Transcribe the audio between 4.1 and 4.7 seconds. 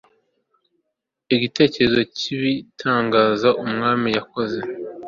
yakoze